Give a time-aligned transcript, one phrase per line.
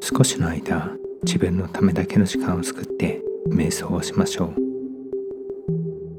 [0.00, 0.90] 少しの間
[1.24, 4.54] 自分のためだけの時間を作って瞑想をしましょう。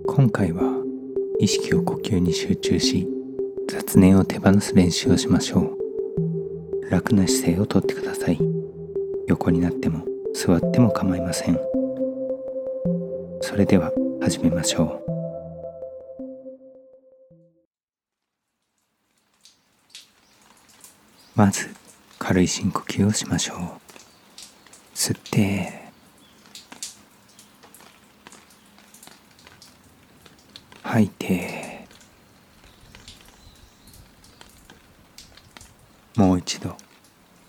[0.08, 0.64] 今回は
[1.40, 3.08] 意識を呼吸に集中し
[3.70, 6.90] 雑念を手放す練習をしましょう。
[6.90, 8.40] 楽な姿勢をとってください。
[9.28, 11.60] 横になっても座っても構いません。
[13.42, 13.92] それでは
[14.22, 15.06] 始めましょう。
[21.36, 21.85] まず
[22.28, 23.58] 軽い深呼吸をしましょう。
[24.96, 25.92] 吸って。
[30.82, 31.86] 吐いて。
[36.16, 36.76] もう一度。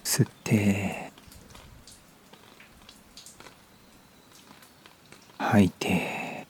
[0.05, 1.11] 吸って。
[5.39, 6.47] 吐いて。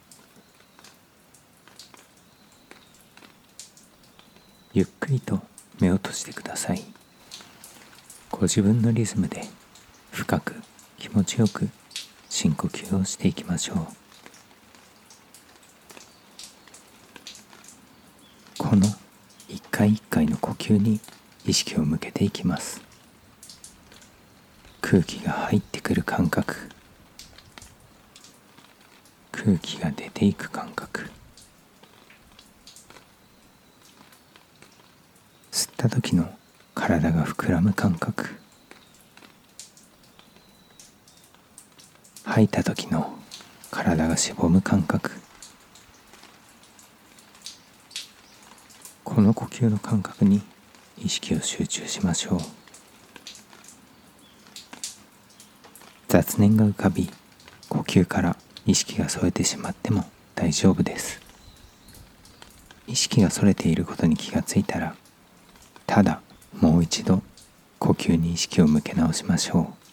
[4.74, 5.40] ゆっくりと
[5.78, 6.95] 目を閉じてください。
[8.38, 9.44] ご自分のリズムで
[10.10, 10.56] 深く
[10.98, 11.70] 気持ちよく
[12.28, 13.78] 深呼吸をしていきましょう。
[18.58, 18.84] この
[19.48, 21.00] 一回一回の呼吸に
[21.46, 22.82] 意識を向けていきます。
[24.82, 26.56] 空気が入ってくる感覚。
[29.32, 31.08] 空気が出ていく感覚。
[35.50, 36.28] 吸った時の
[36.86, 38.28] 体が膨らむ感覚。
[42.22, 43.12] 吐いた時の
[43.72, 45.10] 体がしぼむ感覚。
[49.02, 50.42] この呼吸の感覚に
[50.96, 52.38] 意識を集中しましょう。
[56.06, 57.10] 雑念が浮かび
[57.68, 60.04] 呼吸から意識がそれてしまっても
[60.36, 61.20] 大丈夫です。
[62.86, 64.94] 意識がそれていることに気がついたら
[65.88, 66.20] ただ
[66.60, 67.22] もう一度
[67.78, 69.86] 呼吸に意識を向け直しましょう。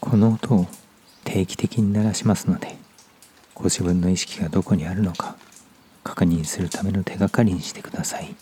[0.00, 0.66] この音を
[1.24, 2.76] 定期的に鳴らしますので
[3.52, 5.36] ご自分の意識がどこにあるのか
[6.04, 8.36] 確認するための手がかりにしてください。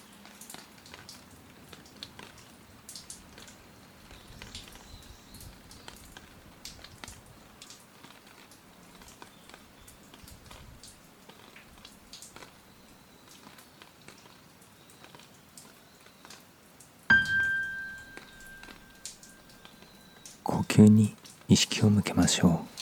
[20.74, 21.14] 呼吸に
[21.48, 22.72] 意識を向けましょう。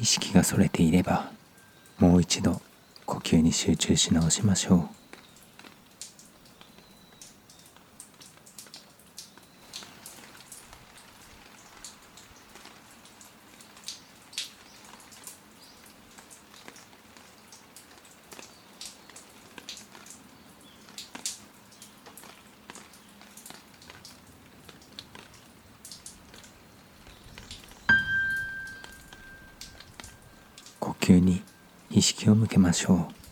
[0.00, 1.37] 意識がそれていれば
[1.98, 2.62] もう一度
[3.06, 4.88] 呼吸に集中し直しましょう。
[30.78, 31.42] 呼吸に
[31.98, 33.27] 意識を向けましょう。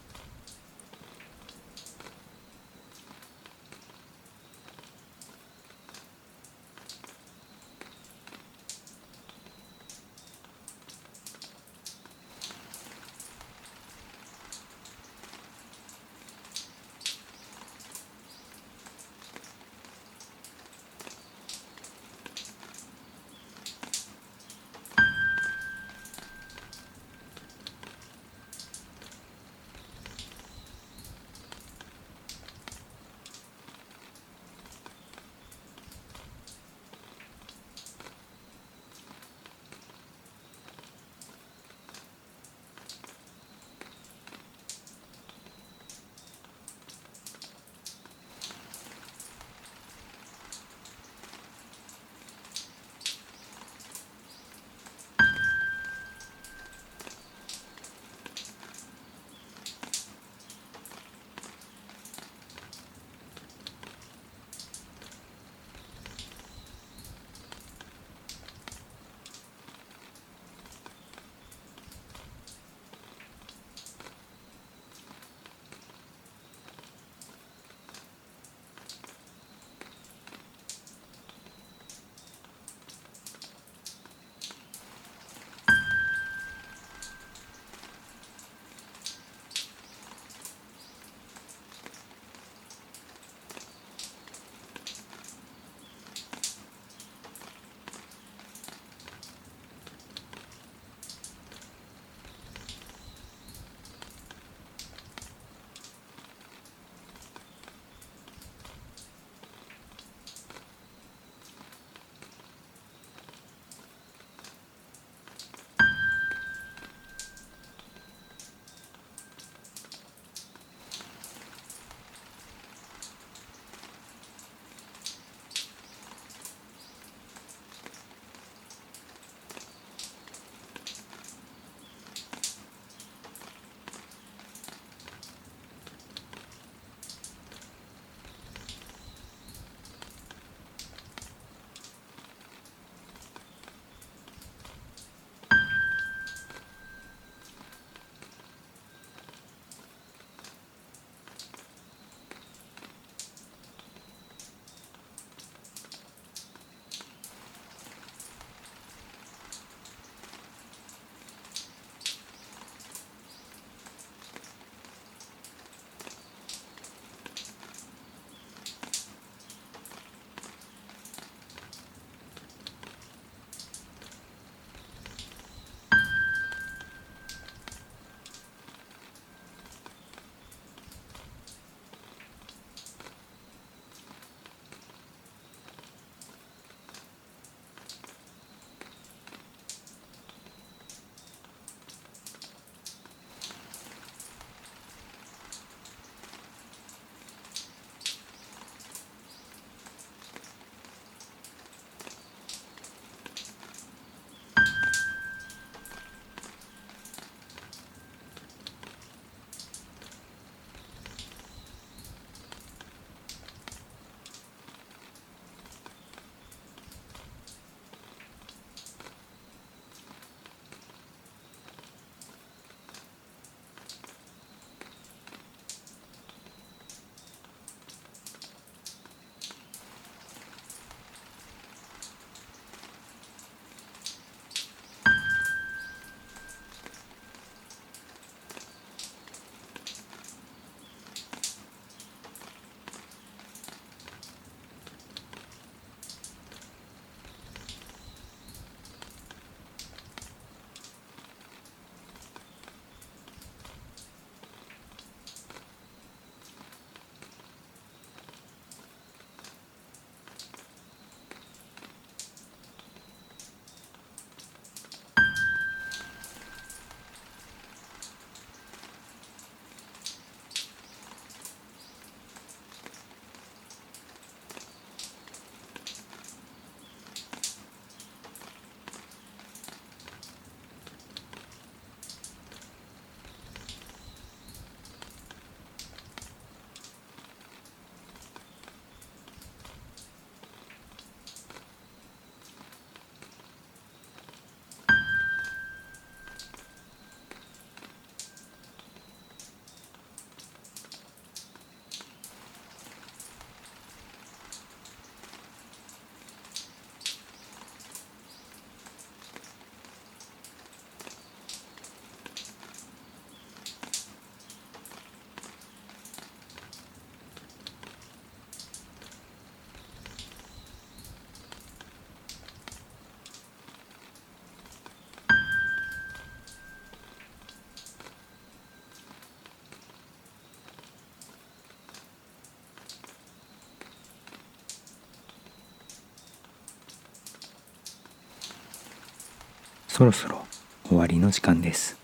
[339.96, 340.44] そろそろ
[340.86, 341.96] 終わりの時間です。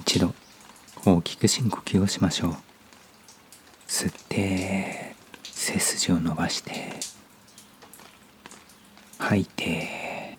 [0.00, 0.32] 一度
[1.04, 2.56] 大きく深呼吸をしましょう。
[3.86, 6.94] 吸って背筋を伸ばして
[9.18, 10.38] 吐いて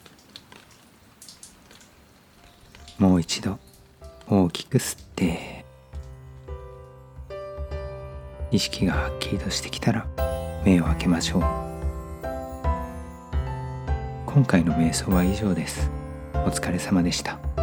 [2.98, 3.60] もう一度
[4.28, 5.66] 大きく吸って
[8.50, 10.08] 意識がはっきりとしてきたら
[10.66, 11.42] 目を開けましょう。
[14.26, 15.95] 今回の瞑想は以上です。
[16.46, 17.55] お疲れ様でした。